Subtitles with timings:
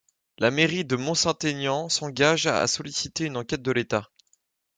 [0.39, 4.09] La mairie de Mont-Saint-Aignan s'engage à solliciter une enquête de l'État.